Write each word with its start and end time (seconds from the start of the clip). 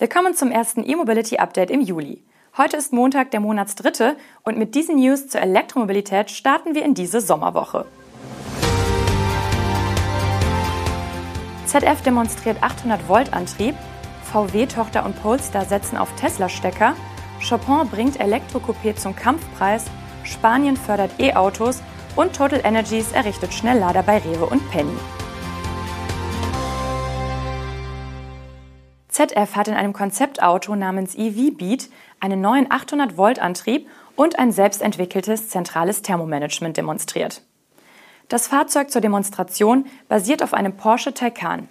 Willkommen 0.00 0.32
zum 0.32 0.50
ersten 0.50 0.82
E-Mobility 0.82 1.36
Update 1.36 1.70
im 1.70 1.82
Juli. 1.82 2.22
Heute 2.56 2.78
ist 2.78 2.90
Montag, 2.90 3.32
der 3.32 3.40
Monatsdritte 3.40 4.16
und 4.44 4.56
mit 4.56 4.74
diesen 4.74 4.96
News 4.96 5.28
zur 5.28 5.42
Elektromobilität 5.42 6.30
starten 6.30 6.74
wir 6.74 6.86
in 6.86 6.94
diese 6.94 7.20
Sommerwoche. 7.20 7.84
ZF 11.66 12.00
demonstriert 12.00 12.62
800 12.62 13.10
Volt 13.10 13.34
Antrieb, 13.34 13.74
VW-Tochter 14.32 15.04
und 15.04 15.22
Polestar 15.22 15.66
setzen 15.66 15.98
auf 15.98 16.10
Tesla-Stecker, 16.16 16.96
Chopin 17.46 17.86
bringt 17.90 18.18
Elektrocoupé 18.18 18.96
zum 18.96 19.14
Kampfpreis, 19.14 19.84
Spanien 20.24 20.78
fördert 20.78 21.10
E-Autos 21.20 21.82
und 22.16 22.34
Total 22.34 22.62
Energies 22.64 23.12
errichtet 23.12 23.52
Schnelllader 23.52 24.02
bei 24.02 24.16
Rewe 24.16 24.46
und 24.46 24.66
Penny. 24.70 24.96
ZF 29.20 29.54
hat 29.54 29.68
in 29.68 29.74
einem 29.74 29.92
Konzeptauto 29.92 30.74
namens 30.76 31.14
EV 31.14 31.54
Beat 31.54 31.90
einen 32.20 32.40
neuen 32.40 32.68
800-Volt-Antrieb 32.68 33.86
und 34.16 34.38
ein 34.38 34.50
selbstentwickeltes 34.50 35.50
zentrales 35.50 36.00
Thermomanagement 36.00 36.78
demonstriert. 36.78 37.42
Das 38.28 38.46
Fahrzeug 38.48 38.90
zur 38.90 39.02
Demonstration 39.02 39.84
basiert 40.08 40.42
auf 40.42 40.54
einem 40.54 40.74
Porsche 40.74 41.12
Taycan. 41.12 41.68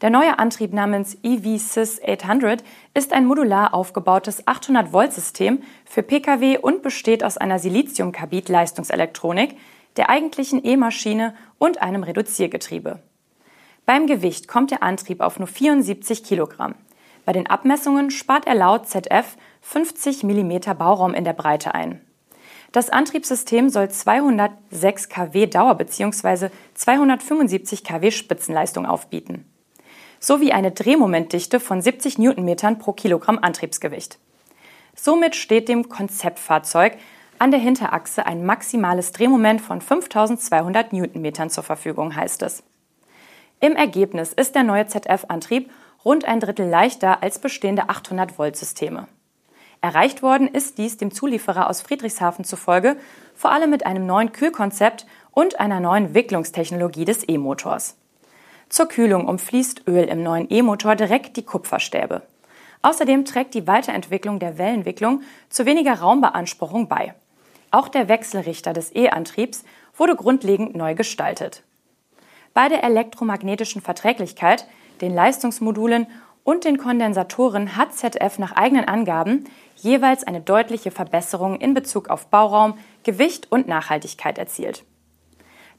Der 0.00 0.10
neue 0.10 0.40
Antrieb 0.40 0.72
namens 0.72 1.16
EV-Sys 1.22 2.00
800 2.04 2.64
ist 2.92 3.12
ein 3.12 3.26
modular 3.26 3.72
aufgebautes 3.72 4.44
800-Volt-System 4.44 5.62
für 5.84 6.02
Pkw 6.02 6.58
und 6.58 6.82
besteht 6.82 7.22
aus 7.22 7.36
einer 7.36 7.60
Siliziumkarbid-Leistungselektronik, 7.60 9.56
der 9.96 10.10
eigentlichen 10.10 10.64
E-Maschine 10.64 11.36
und 11.58 11.80
einem 11.80 12.02
Reduziergetriebe. 12.02 12.98
Beim 13.86 14.06
Gewicht 14.06 14.48
kommt 14.48 14.70
der 14.70 14.82
Antrieb 14.82 15.20
auf 15.20 15.38
nur 15.38 15.48
74 15.48 16.24
Kilogramm. 16.24 16.74
Bei 17.26 17.32
den 17.32 17.46
Abmessungen 17.46 18.10
spart 18.10 18.46
er 18.46 18.54
laut 18.54 18.88
ZF 18.88 19.36
50 19.60 20.22
mm 20.24 20.76
Bauraum 20.78 21.12
in 21.12 21.24
der 21.24 21.34
Breite 21.34 21.74
ein. 21.74 22.00
Das 22.72 22.90
Antriebssystem 22.90 23.68
soll 23.68 23.90
206 23.90 25.08
kW 25.08 25.46
Dauer 25.46 25.74
bzw. 25.76 26.48
275 26.74 27.84
kW 27.84 28.10
Spitzenleistung 28.10 28.86
aufbieten. 28.86 29.44
Sowie 30.18 30.52
eine 30.52 30.72
Drehmomentdichte 30.72 31.60
von 31.60 31.82
70 31.82 32.18
Newtonmetern 32.18 32.78
pro 32.78 32.92
Kilogramm 32.92 33.38
Antriebsgewicht. 33.40 34.18
Somit 34.96 35.36
steht 35.36 35.68
dem 35.68 35.88
Konzeptfahrzeug 35.88 36.96
an 37.38 37.50
der 37.50 37.60
Hinterachse 37.60 38.24
ein 38.24 38.46
maximales 38.46 39.12
Drehmoment 39.12 39.60
von 39.60 39.80
5200 39.80 40.92
Newtonmetern 40.92 41.50
zur 41.50 41.64
Verfügung, 41.64 42.16
heißt 42.16 42.42
es. 42.42 42.62
Im 43.64 43.76
Ergebnis 43.76 44.34
ist 44.34 44.54
der 44.54 44.62
neue 44.62 44.86
ZF-Antrieb 44.88 45.70
rund 46.04 46.26
ein 46.26 46.38
Drittel 46.38 46.68
leichter 46.68 47.22
als 47.22 47.38
bestehende 47.38 47.84
800-Volt-Systeme. 47.84 49.08
Erreicht 49.80 50.22
worden 50.22 50.48
ist 50.48 50.76
dies 50.76 50.98
dem 50.98 51.10
Zulieferer 51.10 51.70
aus 51.70 51.80
Friedrichshafen 51.80 52.44
zufolge 52.44 52.98
vor 53.34 53.52
allem 53.52 53.70
mit 53.70 53.86
einem 53.86 54.04
neuen 54.04 54.32
Kühlkonzept 54.32 55.06
und 55.30 55.60
einer 55.60 55.80
neuen 55.80 56.12
Wicklungstechnologie 56.12 57.06
des 57.06 57.26
E-Motors. 57.26 57.96
Zur 58.68 58.86
Kühlung 58.86 59.26
umfließt 59.26 59.88
Öl 59.88 60.04
im 60.08 60.22
neuen 60.22 60.52
E-Motor 60.52 60.94
direkt 60.94 61.38
die 61.38 61.46
Kupferstäbe. 61.46 62.20
Außerdem 62.82 63.24
trägt 63.24 63.54
die 63.54 63.66
Weiterentwicklung 63.66 64.40
der 64.40 64.58
Wellenwicklung 64.58 65.22
zu 65.48 65.64
weniger 65.64 66.00
Raumbeanspruchung 66.00 66.86
bei. 66.86 67.14
Auch 67.70 67.88
der 67.88 68.10
Wechselrichter 68.10 68.74
des 68.74 68.94
E-Antriebs 68.94 69.64
wurde 69.96 70.16
grundlegend 70.16 70.76
neu 70.76 70.94
gestaltet. 70.94 71.62
Bei 72.54 72.68
der 72.68 72.84
elektromagnetischen 72.84 73.82
Verträglichkeit, 73.82 74.66
den 75.00 75.12
Leistungsmodulen 75.12 76.06
und 76.44 76.64
den 76.64 76.78
Kondensatoren 76.78 77.76
hat 77.76 77.94
ZF 77.94 78.38
nach 78.38 78.52
eigenen 78.52 78.84
Angaben 78.84 79.44
jeweils 79.74 80.24
eine 80.24 80.40
deutliche 80.40 80.92
Verbesserung 80.92 81.56
in 81.56 81.74
Bezug 81.74 82.08
auf 82.10 82.26
Bauraum, 82.28 82.78
Gewicht 83.02 83.50
und 83.50 83.66
Nachhaltigkeit 83.66 84.38
erzielt. 84.38 84.84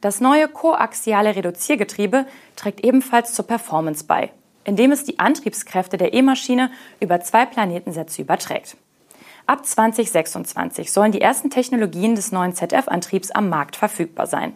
Das 0.02 0.20
neue 0.20 0.50
koaxiale 0.50 1.36
Reduziergetriebe 1.36 2.26
trägt 2.58 2.84
ebenfalls 2.84 3.34
zur 3.34 3.48
Performance 3.48 4.04
bei, 4.04 4.32
indem 4.66 4.92
es 4.92 5.06
die 5.06 5.20
Antriebskräfte 5.20 5.96
der 5.96 6.14
E-Maschine 6.14 6.72
über 7.00 7.22
zwei 7.22 7.46
Planetensätze 7.46 8.22
überträgt. 8.22 8.76
Ab 9.48 9.66
2026 9.66 10.92
sollen 10.92 11.14
die 11.14 11.22
ersten 11.22 11.50
Technologien 11.50 12.16
des 12.16 12.34
neuen 12.34 12.54
ZF-Antriebs 12.54 13.32
am 13.32 13.48
Markt 13.48 13.78
verfügbar 13.78 14.28
sein. 14.28 14.54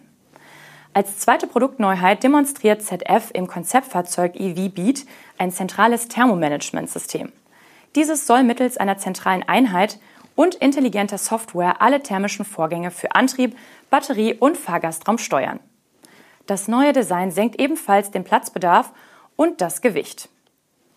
Als 0.99 1.17
zweite 1.17 1.47
Produktneuheit 1.47 2.23
demonstriert 2.25 2.81
ZF 2.81 3.31
im 3.31 3.47
Konzeptfahrzeug 3.47 4.35
EV 4.35 4.67
Beat 4.67 5.05
ein 5.37 5.49
zentrales 5.49 6.09
Thermomanagementsystem. 6.09 7.31
Dieses 7.95 8.27
soll 8.27 8.43
mittels 8.43 8.75
einer 8.75 8.97
zentralen 8.97 9.47
Einheit 9.47 9.97
und 10.35 10.55
intelligenter 10.55 11.17
Software 11.17 11.81
alle 11.81 12.03
thermischen 12.03 12.43
Vorgänge 12.43 12.91
für 12.91 13.15
Antrieb, 13.15 13.55
Batterie 13.89 14.33
und 14.33 14.57
Fahrgastraum 14.57 15.19
steuern. 15.19 15.61
Das 16.47 16.67
neue 16.67 16.91
Design 16.91 17.31
senkt 17.31 17.61
ebenfalls 17.61 18.11
den 18.11 18.25
Platzbedarf 18.25 18.91
und 19.37 19.61
das 19.61 19.81
Gewicht. 19.81 20.27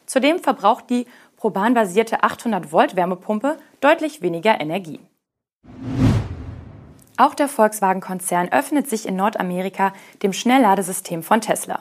Zudem 0.07 0.41
verbraucht 0.41 0.91
die 0.91 1.07
probanbasierte 1.37 2.25
800 2.25 2.73
Volt 2.73 2.97
Wärmepumpe 2.97 3.57
deutlich 3.81 4.21
weniger 4.21 4.61
Energie. 4.61 4.99
Auch 7.23 7.37
der 7.37 7.47
Volkswagen-Konzern 7.47 8.49
öffnet 8.49 8.91
sich 8.91 9.07
in 9.07 9.15
Nordamerika 9.15 9.93
dem 10.25 10.33
Schnellladesystem 10.33 11.23
von 11.23 11.41
Tesla. 11.41 11.79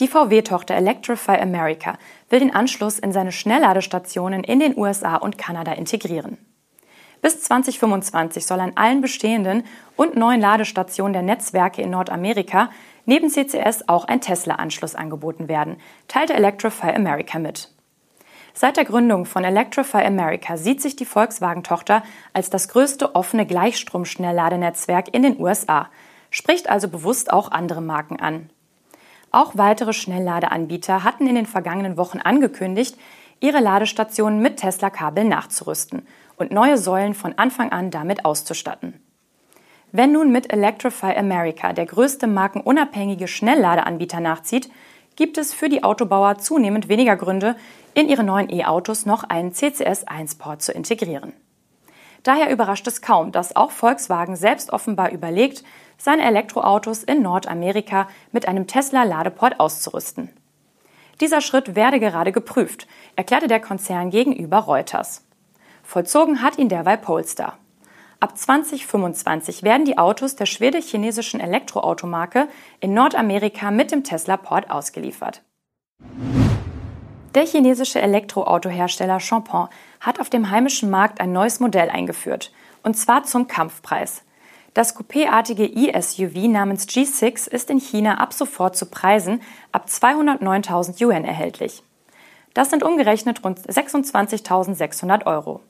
Die 0.00 0.08
VW-Tochter 0.08 0.74
Electrify 0.74 1.38
America 1.40 1.96
will 2.28 2.40
den 2.40 2.52
Anschluss 2.52 2.98
in 2.98 3.12
seine 3.12 3.30
Schnellladestationen 3.30 4.42
in 4.42 4.58
den 4.58 4.76
USA 4.76 5.14
und 5.14 5.38
Kanada 5.38 5.74
integrieren. 5.74 6.38
Bis 7.22 7.40
2025 7.42 8.44
soll 8.44 8.58
an 8.58 8.72
allen 8.74 9.00
bestehenden 9.00 9.62
und 9.94 10.16
neuen 10.16 10.40
Ladestationen 10.40 11.12
der 11.12 11.22
Netzwerke 11.22 11.80
in 11.80 11.90
Nordamerika 11.90 12.70
neben 13.06 13.30
CCS 13.30 13.88
auch 13.88 14.06
ein 14.06 14.20
Tesla-Anschluss 14.20 14.96
angeboten 14.96 15.46
werden, 15.46 15.76
teilte 16.08 16.34
Electrify 16.34 16.90
America 16.96 17.38
mit. 17.38 17.70
Seit 18.60 18.76
der 18.76 18.84
Gründung 18.84 19.24
von 19.24 19.44
Electrify 19.44 20.04
America 20.04 20.56
sieht 20.56 20.82
sich 20.82 20.96
die 20.96 21.04
Volkswagen-Tochter 21.04 22.02
als 22.32 22.50
das 22.50 22.66
größte 22.66 23.14
offene 23.14 23.46
Gleichstrom-Schnellladenetzwerk 23.46 25.14
in 25.14 25.22
den 25.22 25.38
USA, 25.38 25.88
spricht 26.30 26.68
also 26.68 26.88
bewusst 26.88 27.32
auch 27.32 27.52
andere 27.52 27.80
Marken 27.80 28.18
an. 28.18 28.50
Auch 29.30 29.52
weitere 29.54 29.92
Schnellladeanbieter 29.92 31.04
hatten 31.04 31.28
in 31.28 31.36
den 31.36 31.46
vergangenen 31.46 31.96
Wochen 31.96 32.18
angekündigt, 32.18 32.96
ihre 33.38 33.60
Ladestationen 33.60 34.42
mit 34.42 34.56
Tesla-Kabeln 34.56 35.28
nachzurüsten 35.28 36.04
und 36.36 36.50
neue 36.50 36.78
Säulen 36.78 37.14
von 37.14 37.38
Anfang 37.38 37.70
an 37.70 37.92
damit 37.92 38.24
auszustatten. 38.24 39.00
Wenn 39.92 40.10
nun 40.10 40.32
mit 40.32 40.52
Electrify 40.52 41.16
America 41.16 41.72
der 41.72 41.86
größte 41.86 42.26
markenunabhängige 42.26 43.28
Schnellladeanbieter 43.28 44.18
nachzieht, 44.18 44.68
gibt 45.18 45.36
es 45.36 45.52
für 45.52 45.68
die 45.68 45.82
Autobauer 45.82 46.38
zunehmend 46.38 46.88
weniger 46.88 47.16
Gründe, 47.16 47.56
in 47.92 48.08
ihre 48.08 48.22
neuen 48.22 48.48
E-Autos 48.50 49.04
noch 49.04 49.24
einen 49.24 49.50
CCS1-Port 49.50 50.62
zu 50.62 50.70
integrieren. 50.70 51.32
Daher 52.22 52.50
überrascht 52.50 52.86
es 52.86 53.02
kaum, 53.02 53.32
dass 53.32 53.56
auch 53.56 53.72
Volkswagen 53.72 54.36
selbst 54.36 54.72
offenbar 54.72 55.10
überlegt, 55.10 55.64
seine 55.96 56.22
Elektroautos 56.22 57.02
in 57.02 57.20
Nordamerika 57.20 58.06
mit 58.30 58.46
einem 58.46 58.68
Tesla-Ladeport 58.68 59.58
auszurüsten. 59.58 60.30
Dieser 61.20 61.40
Schritt 61.40 61.74
werde 61.74 61.98
gerade 61.98 62.30
geprüft, 62.30 62.86
erklärte 63.16 63.48
der 63.48 63.58
Konzern 63.58 64.10
gegenüber 64.10 64.58
Reuters. 64.58 65.24
Vollzogen 65.82 66.42
hat 66.42 66.58
ihn 66.58 66.68
derweil 66.68 66.96
Polestar. 66.96 67.58
Ab 68.20 68.36
2025 68.36 69.62
werden 69.62 69.84
die 69.84 69.96
Autos 69.96 70.34
der 70.34 70.46
schwedisch-chinesischen 70.46 71.38
Elektroautomarke 71.38 72.48
in 72.80 72.92
Nordamerika 72.92 73.70
mit 73.70 73.92
dem 73.92 74.02
Tesla-Port 74.02 74.70
ausgeliefert. 74.70 75.42
Der 77.34 77.46
chinesische 77.46 78.00
Elektroautohersteller 78.00 79.20
Champon 79.20 79.68
hat 80.00 80.18
auf 80.18 80.30
dem 80.30 80.50
heimischen 80.50 80.90
Markt 80.90 81.20
ein 81.20 81.32
neues 81.32 81.60
Modell 81.60 81.90
eingeführt, 81.90 82.50
und 82.82 82.94
zwar 82.96 83.22
zum 83.22 83.46
Kampfpreis. 83.46 84.22
Das 84.74 84.96
coupéartige 84.96 85.64
e-SUV 85.64 86.48
namens 86.48 86.88
G6 86.88 87.48
ist 87.48 87.70
in 87.70 87.78
China 87.78 88.18
ab 88.18 88.32
sofort 88.32 88.76
zu 88.76 88.86
Preisen 88.86 89.40
ab 89.70 89.86
209.000 89.88 91.00
Yuan 91.00 91.24
erhältlich. 91.24 91.84
Das 92.54 92.70
sind 92.70 92.82
umgerechnet 92.82 93.44
rund 93.44 93.60
26.600 93.60 95.26
Euro. 95.26 95.60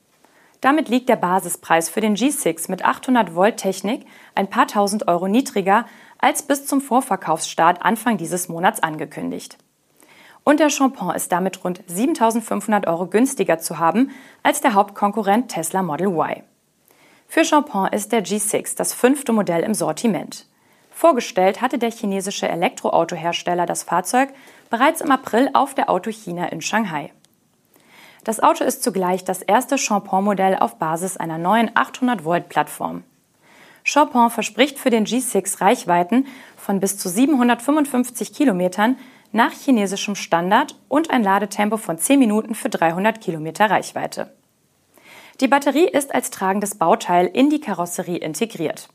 Damit 0.60 0.88
liegt 0.88 1.08
der 1.08 1.16
Basispreis 1.16 1.88
für 1.88 2.00
den 2.00 2.16
G6 2.16 2.70
mit 2.70 2.84
800 2.84 3.34
Volt 3.34 3.58
Technik 3.58 4.06
ein 4.34 4.50
paar 4.50 4.66
tausend 4.66 5.06
Euro 5.06 5.28
niedriger 5.28 5.86
als 6.18 6.42
bis 6.42 6.66
zum 6.66 6.80
Vorverkaufsstart 6.80 7.82
Anfang 7.82 8.16
dieses 8.16 8.48
Monats 8.48 8.82
angekündigt. 8.82 9.56
Und 10.42 10.60
der 10.60 10.70
Champon 10.70 11.14
ist 11.14 11.30
damit 11.30 11.62
rund 11.62 11.82
7500 11.86 12.86
Euro 12.86 13.06
günstiger 13.06 13.58
zu 13.58 13.78
haben 13.78 14.10
als 14.42 14.60
der 14.60 14.74
Hauptkonkurrent 14.74 15.50
Tesla 15.50 15.82
Model 15.82 16.08
Y. 16.08 16.42
Für 17.28 17.44
Champon 17.44 17.88
ist 17.92 18.10
der 18.10 18.24
G6 18.24 18.76
das 18.76 18.94
fünfte 18.94 19.32
Modell 19.32 19.62
im 19.62 19.74
Sortiment. 19.74 20.46
Vorgestellt 20.90 21.60
hatte 21.60 21.78
der 21.78 21.92
chinesische 21.92 22.48
Elektroautohersteller 22.48 23.66
das 23.66 23.84
Fahrzeug 23.84 24.30
bereits 24.70 25.02
im 25.02 25.12
April 25.12 25.50
auf 25.52 25.74
der 25.74 25.90
Auto 25.90 26.10
China 26.10 26.46
in 26.46 26.62
Shanghai. 26.62 27.12
Das 28.28 28.40
Auto 28.40 28.62
ist 28.62 28.82
zugleich 28.82 29.24
das 29.24 29.40
erste 29.40 29.78
Champon-Modell 29.78 30.56
auf 30.56 30.76
Basis 30.76 31.16
einer 31.16 31.38
neuen 31.38 31.70
800-Volt-Plattform. 31.70 33.02
Champon 33.84 34.28
verspricht 34.28 34.78
für 34.78 34.90
den 34.90 35.06
G6 35.06 35.62
Reichweiten 35.62 36.26
von 36.54 36.78
bis 36.78 36.98
zu 36.98 37.08
755 37.08 38.34
Kilometern 38.34 38.98
nach 39.32 39.52
chinesischem 39.52 40.14
Standard 40.14 40.74
und 40.88 41.08
ein 41.08 41.22
Ladetempo 41.22 41.78
von 41.78 41.96
10 41.96 42.18
Minuten 42.18 42.54
für 42.54 42.68
300 42.68 43.18
Kilometer 43.18 43.70
Reichweite. 43.70 44.30
Die 45.40 45.48
Batterie 45.48 45.88
ist 45.88 46.14
als 46.14 46.28
tragendes 46.28 46.74
Bauteil 46.74 47.28
in 47.28 47.48
die 47.48 47.62
Karosserie 47.62 48.18
integriert. 48.18 48.90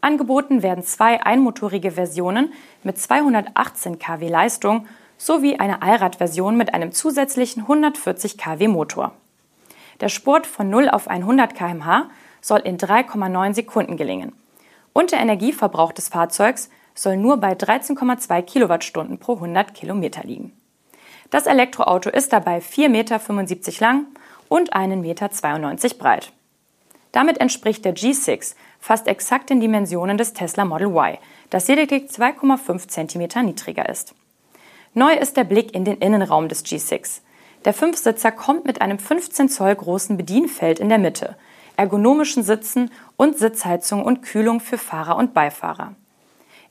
Angeboten 0.00 0.62
werden 0.62 0.84
zwei 0.84 1.26
einmotorige 1.26 1.90
Versionen 1.90 2.52
mit 2.84 2.98
218 2.98 3.98
kW 3.98 4.28
Leistung 4.28 4.86
sowie 5.18 5.56
eine 5.56 5.82
Allradversion 5.82 6.56
mit 6.56 6.74
einem 6.74 6.92
zusätzlichen 6.92 7.62
140 7.62 8.38
kW 8.38 8.68
Motor. 8.68 9.12
Der 10.00 10.08
Sport 10.08 10.46
von 10.46 10.68
0 10.70 10.88
auf 10.88 11.08
100 11.08 11.54
km/h 11.54 12.08
soll 12.40 12.60
in 12.60 12.78
3,9 12.78 13.54
Sekunden 13.54 13.96
gelingen. 13.96 14.32
Und 14.92 15.12
der 15.12 15.20
Energieverbrauch 15.20 15.92
des 15.92 16.08
Fahrzeugs 16.08 16.68
soll 16.94 17.16
nur 17.16 17.38
bei 17.38 17.52
13,2 17.52 18.42
Kilowattstunden 18.42 19.18
pro 19.18 19.34
100 19.34 19.74
Kilometer 19.74 20.22
liegen. 20.24 20.52
Das 21.30 21.46
Elektroauto 21.46 22.10
ist 22.10 22.32
dabei 22.32 22.58
4,75 22.58 22.88
Meter 22.88 23.20
lang 23.80 24.06
und 24.48 24.74
1,92 24.74 24.96
Meter 24.96 25.28
breit. 25.98 26.32
Damit 27.12 27.38
entspricht 27.38 27.84
der 27.84 27.94
G6 27.94 28.54
fast 28.78 29.06
exakt 29.06 29.50
den 29.50 29.60
Dimensionen 29.60 30.18
des 30.18 30.32
Tesla 30.32 30.64
Model 30.64 30.88
Y, 30.88 31.18
das 31.50 31.68
lediglich 31.68 32.10
2,5 32.10 32.88
cm 32.88 33.46
niedriger 33.46 33.88
ist. 33.88 34.14
Neu 34.96 35.12
ist 35.12 35.36
der 35.36 35.42
Blick 35.42 35.74
in 35.74 35.84
den 35.84 35.98
Innenraum 35.98 36.48
des 36.48 36.64
G6. 36.64 37.20
Der 37.64 37.74
Fünfsitzer 37.74 38.30
kommt 38.30 38.64
mit 38.64 38.80
einem 38.80 39.00
15 39.00 39.48
Zoll 39.48 39.74
großen 39.74 40.16
Bedienfeld 40.16 40.78
in 40.78 40.88
der 40.88 40.98
Mitte, 40.98 41.36
ergonomischen 41.76 42.44
Sitzen 42.44 42.92
und 43.16 43.36
Sitzheizung 43.36 44.04
und 44.04 44.22
Kühlung 44.22 44.60
für 44.60 44.78
Fahrer 44.78 45.16
und 45.16 45.34
Beifahrer. 45.34 45.96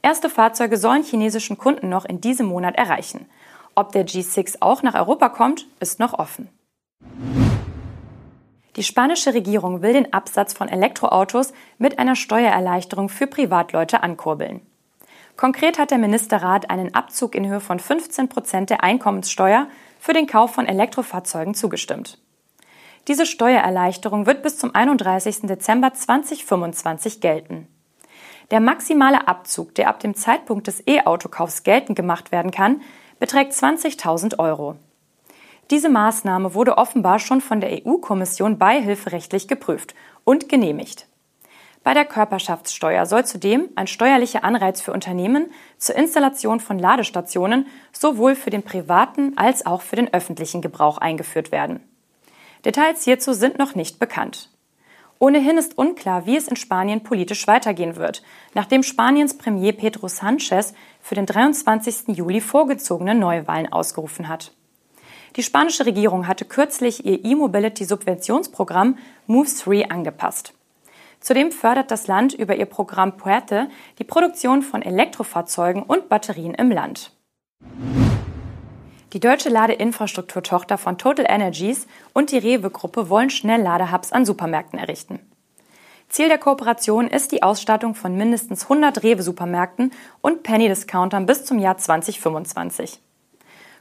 Erste 0.01 0.29
Fahrzeuge 0.29 0.77
sollen 0.77 1.03
chinesischen 1.03 1.57
Kunden 1.57 1.89
noch 1.89 2.05
in 2.05 2.21
diesem 2.21 2.45
Monat 2.45 2.77
erreichen. 2.77 3.25
Ob 3.75 3.91
der 3.91 4.07
G6 4.07 4.57
auch 4.61 4.83
nach 4.83 4.95
Europa 4.95 5.27
kommt, 5.27 5.67
ist 5.81 5.99
noch 5.99 6.13
offen. 6.13 6.47
Die 8.77 8.83
spanische 8.83 9.33
Regierung 9.33 9.81
will 9.81 9.91
den 9.91 10.13
Absatz 10.13 10.53
von 10.53 10.69
Elektroautos 10.69 11.51
mit 11.77 11.99
einer 11.99 12.15
Steuererleichterung 12.15 13.09
für 13.09 13.27
Privatleute 13.27 14.01
ankurbeln. 14.01 14.61
Konkret 15.35 15.79
hat 15.79 15.91
der 15.91 15.97
Ministerrat 15.97 16.69
einen 16.69 16.93
Abzug 16.93 17.35
in 17.35 17.47
Höhe 17.47 17.59
von 17.59 17.79
15 17.79 18.29
Prozent 18.29 18.69
der 18.69 18.83
Einkommenssteuer 18.83 19.67
für 19.99 20.13
den 20.13 20.27
Kauf 20.27 20.53
von 20.53 20.67
Elektrofahrzeugen 20.67 21.55
zugestimmt. 21.55 22.19
Diese 23.07 23.25
Steuererleichterung 23.25 24.25
wird 24.25 24.43
bis 24.43 24.57
zum 24.57 24.73
31. 24.73 25.41
Dezember 25.41 25.93
2025 25.93 27.19
gelten. 27.19 27.67
Der 28.51 28.59
maximale 28.59 29.27
Abzug, 29.27 29.75
der 29.75 29.89
ab 29.89 29.99
dem 29.99 30.15
Zeitpunkt 30.15 30.67
des 30.67 30.85
E-Autokaufs 30.87 31.63
geltend 31.63 31.95
gemacht 31.95 32.31
werden 32.31 32.51
kann, 32.51 32.81
beträgt 33.19 33.53
20.000 33.53 34.39
Euro. 34.39 34.75
Diese 35.71 35.89
Maßnahme 35.89 36.53
wurde 36.53 36.77
offenbar 36.77 37.19
schon 37.19 37.41
von 37.41 37.59
der 37.61 37.85
EU-Kommission 37.85 38.57
beihilferechtlich 38.57 39.47
geprüft 39.47 39.95
und 40.23 40.49
genehmigt. 40.49 41.07
Bei 41.83 41.93
der 41.93 42.05
Körperschaftssteuer 42.05 43.05
soll 43.05 43.25
zudem 43.25 43.69
ein 43.75 43.87
steuerlicher 43.87 44.45
Anreiz 44.45 44.81
für 44.81 44.93
Unternehmen 44.93 45.51
zur 45.77 45.95
Installation 45.95 46.61
von 46.61 46.79
Ladestationen 46.79 47.67
sowohl 47.91 48.35
für 48.35 48.49
den 48.49 48.63
privaten 48.63 49.37
als 49.37 49.65
auch 49.65 49.81
für 49.81 49.97
den 49.97 50.13
öffentlichen 50.13 50.61
Gebrauch 50.61 50.97
eingeführt 50.97 51.51
werden. 51.51 51.81
Details 52.63 53.03
hierzu 53.03 53.33
sind 53.33 53.59
noch 53.59 53.75
nicht 53.75 53.99
bekannt. 53.99 54.49
Ohnehin 55.19 55.57
ist 55.57 55.77
unklar, 55.77 56.25
wie 56.25 56.37
es 56.37 56.47
in 56.47 56.55
Spanien 56.55 57.03
politisch 57.03 57.47
weitergehen 57.47 57.97
wird, 57.97 58.23
nachdem 58.53 58.83
Spaniens 58.83 59.37
Premier 59.37 59.73
Pedro 59.73 60.07
Sánchez 60.07 60.73
für 61.01 61.15
den 61.15 61.25
23. 61.25 62.15
Juli 62.15 62.41
vorgezogene 62.41 63.15
Neuwahlen 63.15 63.71
ausgerufen 63.71 64.27
hat. 64.27 64.53
Die 65.35 65.43
spanische 65.43 65.85
Regierung 65.85 66.27
hatte 66.27 66.45
kürzlich 66.45 67.05
ihr 67.05 67.23
E-Mobility-Subventionsprogramm 67.23 68.97
Move 69.27 69.47
3 69.49 69.89
angepasst. 69.89 70.53
Zudem 71.23 71.53
fördert 71.53 71.89
das 71.89 72.07
Land 72.07 72.33
über 72.33 72.53
ihr 72.57 72.65
Programm 72.65 73.15
Puerte 73.15 73.69
die 73.97 74.03
Produktion 74.03 74.61
von 74.61 74.81
Elektrofahrzeugen 74.81 75.81
und 75.81 76.09
Batterien 76.09 76.53
im 76.53 76.69
Land. 76.69 77.11
Die 79.13 79.21
deutsche 79.21 79.47
Ladeinfrastrukturtochter 79.47 80.77
von 80.77 80.97
Total 80.97 81.25
Energies 81.29 81.87
und 82.11 82.31
die 82.31 82.39
Rewe-Gruppe 82.39 83.09
wollen 83.09 83.29
Schnellladehubs 83.29 84.11
an 84.11 84.25
Supermärkten 84.25 84.77
errichten. 84.77 85.19
Ziel 86.09 86.27
der 86.27 86.39
Kooperation 86.39 87.07
ist 87.07 87.31
die 87.31 87.41
Ausstattung 87.41 87.95
von 87.95 88.17
mindestens 88.17 88.63
100 88.63 89.01
Rewe-Supermärkten 89.01 89.91
und 90.19 90.43
Penny-Discountern 90.43 91.25
bis 91.25 91.45
zum 91.45 91.57
Jahr 91.57 91.77
2025. 91.77 92.99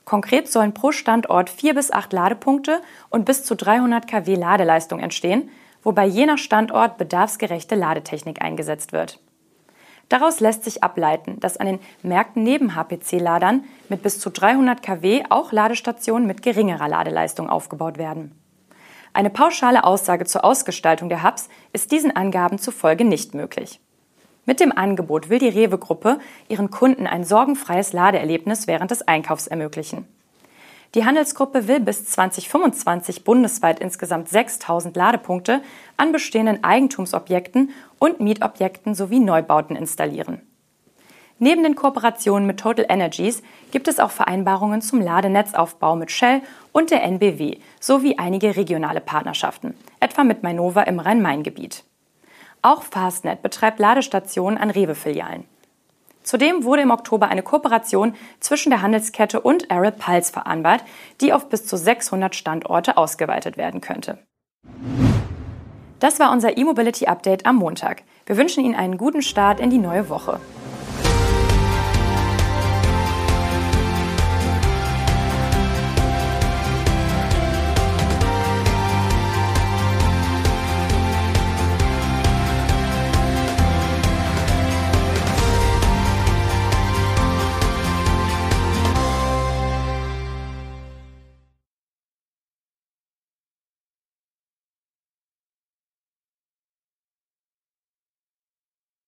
Konkret 0.05 0.51
sollen 0.51 0.75
pro 0.75 0.93
Standort 0.93 1.51
vier 1.51 1.75
bis 1.75 1.91
acht 1.91 2.13
Ladepunkte 2.13 2.81
und 3.11 3.25
bis 3.25 3.43
zu 3.43 3.57
300 3.57 4.07
kW 4.07 4.37
Ladeleistung 4.37 5.01
entstehen, 5.01 5.51
wobei 5.83 6.07
je 6.07 6.27
nach 6.27 6.39
Standort 6.39 6.99
bedarfsgerechte 6.99 7.75
Ladetechnik 7.75 8.43
eingesetzt 8.43 8.93
wird. 8.93 9.21
Daraus 10.09 10.41
lässt 10.41 10.65
sich 10.65 10.83
ableiten, 10.85 11.41
dass 11.41 11.57
an 11.57 11.67
den 11.67 11.81
Märkten 12.03 12.43
neben 12.43 12.75
HPC-Ladern 12.75 13.65
mit 13.89 14.03
bis 14.03 14.19
zu 14.19 14.31
300 14.31 14.83
kW 14.83 15.23
auch 15.31 15.53
Ladestationen 15.53 16.27
mit 16.27 16.43
geringerer 16.43 16.89
Ladeleistung 16.89 17.49
aufgebaut 17.49 17.97
werden. 17.97 18.33
Eine 19.15 19.31
pauschale 19.31 19.85
Aussage 19.85 20.25
zur 20.25 20.45
Ausgestaltung 20.45 21.09
der 21.09 21.23
Hubs 21.23 21.49
ist 21.73 21.93
diesen 21.93 22.15
Angaben 22.15 22.59
zufolge 22.59 23.05
nicht 23.05 23.35
möglich. 23.35 23.81
Mit 24.45 24.59
dem 24.59 24.77
Angebot 24.77 25.29
will 25.31 25.39
die 25.39 25.49
Rewe-Gruppe 25.49 26.19
ihren 26.49 26.71
Kunden 26.71 27.07
ein 27.07 27.25
sorgenfreies 27.25 27.93
Ladeerlebnis 27.93 28.67
während 28.67 28.91
des 28.91 29.07
Einkaufs 29.07 29.47
ermöglichen. 29.47 30.07
Die 30.95 31.07
Handelsgruppe 31.07 31.69
will 31.69 31.81
bis 31.81 32.05
2025 32.05 33.25
bundesweit 33.25 33.81
insgesamt 33.81 34.29
6000 34.29 34.95
Ladepunkte 34.95 35.63
an 35.97 36.13
bestehenden 36.13 36.63
Eigentumsobjekten 36.63 37.71
und 37.99 38.21
Mietobjekten 38.21 38.95
sowie 38.95 39.21
Neubauten 39.21 39.75
installieren. 39.75 40.43
Neben 41.39 41.63
den 41.63 41.75
Kooperationen 41.75 42.47
mit 42.47 42.61
Total 42.61 42.87
Energies 42.89 43.43
gibt 43.71 43.89
es 43.89 43.99
auch 43.99 44.11
Vereinbarungen 44.11 44.83
zum 44.83 45.01
Ladenetzaufbau 45.01 45.97
mit 45.97 46.11
Shell 46.11 46.43
und 46.73 46.91
der 46.91 47.03
NBW 47.03 47.57
sowie 47.81 48.19
einige 48.19 48.55
regionale 48.55 49.01
Partnerschaften, 49.01 49.75
etwa 49.99 50.25
mit 50.25 50.43
Mainova 50.43 50.83
im 50.83 51.01
Rhein-Main-Gebiet. 51.01 51.85
Auch 52.61 52.83
Fastnet 52.83 53.43
betreibt 53.43 53.81
Ladestationen 53.81 54.59
an 54.59 54.71
Rewe-Filialen. 54.71 55.45
Zudem 56.23 56.65
wurde 56.65 56.83
im 56.83 56.91
Oktober 56.91 57.29
eine 57.29 57.43
Kooperation 57.43 58.15
zwischen 58.41 58.71
der 58.71 58.83
Handelskette 58.83 59.41
und 59.41 59.71
Arab 59.71 59.99
Pulse 59.99 60.33
vereinbart, 60.33 60.85
die 61.21 61.33
auf 61.33 61.49
bis 61.49 61.67
zu 61.67 61.77
600 61.77 62.35
Standorte 62.35 62.97
ausgeweitet 62.97 63.57
werden 63.57 63.81
könnte. 63.81 64.19
Das 65.99 66.19
war 66.19 66.33
unser 66.33 66.57
E-Mobility 66.57 67.07
Update 67.07 67.47
am 67.47 67.57
Montag. 67.57 68.03
Wir 68.27 68.37
wünschen 68.37 68.65
Ihnen 68.65 68.75
einen 68.75 68.99
guten 68.99 69.23
Start 69.23 69.61
in 69.61 69.71
die 69.71 69.79
neue 69.79 70.09
Woche. 70.09 70.41